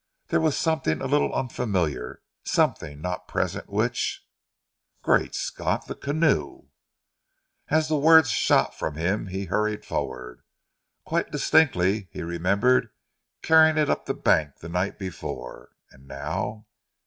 There 0.29 0.41
was 0.41 0.57
something 0.57 0.99
a 0.99 1.05
little 1.05 1.31
unfamiliar, 1.31 2.23
something 2.43 3.01
not 3.01 3.27
present 3.27 3.69
which 3.69 4.25
"Great 5.03 5.35
Scott! 5.35 5.85
The 5.85 5.93
canoe!" 5.93 6.69
As 7.67 7.87
the 7.87 7.97
words 7.99 8.31
shot 8.31 8.73
from 8.73 8.95
him 8.95 9.27
he 9.27 9.45
hurried 9.45 9.85
forward. 9.85 10.41
Quite 11.05 11.29
distinctly 11.31 12.09
he 12.11 12.23
remembered 12.23 12.89
carrying 13.43 13.77
it 13.77 13.91
up 13.91 14.07
the 14.07 14.15
bank 14.15 14.55
the 14.57 14.69
night 14.69 14.97
before, 14.97 15.69
and 15.91 16.07
now 16.07 16.65